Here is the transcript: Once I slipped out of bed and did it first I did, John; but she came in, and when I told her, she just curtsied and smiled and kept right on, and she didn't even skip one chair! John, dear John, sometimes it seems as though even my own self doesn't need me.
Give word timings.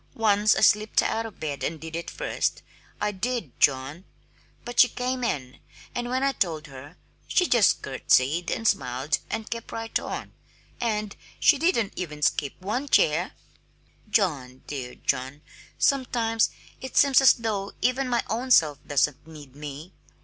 Once 0.15 0.55
I 0.55 0.61
slipped 0.61 1.03
out 1.03 1.27
of 1.27 1.39
bed 1.39 1.63
and 1.63 1.79
did 1.79 1.95
it 1.95 2.09
first 2.09 2.63
I 2.99 3.11
did, 3.11 3.59
John; 3.59 4.05
but 4.65 4.79
she 4.79 4.89
came 4.89 5.23
in, 5.23 5.59
and 5.93 6.09
when 6.09 6.23
I 6.23 6.31
told 6.31 6.65
her, 6.65 6.97
she 7.27 7.45
just 7.45 7.83
curtsied 7.83 8.49
and 8.49 8.67
smiled 8.67 9.19
and 9.29 9.47
kept 9.51 9.71
right 9.71 9.99
on, 9.99 10.33
and 10.79 11.15
she 11.39 11.59
didn't 11.59 11.93
even 11.97 12.23
skip 12.23 12.53
one 12.59 12.89
chair! 12.89 13.33
John, 14.09 14.63
dear 14.65 14.95
John, 14.95 15.43
sometimes 15.77 16.49
it 16.81 16.97
seems 16.97 17.21
as 17.21 17.33
though 17.33 17.73
even 17.83 18.09
my 18.09 18.23
own 18.27 18.49
self 18.49 18.79
doesn't 18.87 19.27
need 19.27 19.55
me. 19.55 19.93